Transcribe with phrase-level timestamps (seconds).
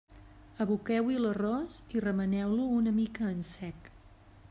[0.63, 3.95] Aboqueu-hi l'arròs i remeneu-lo una mica en sec.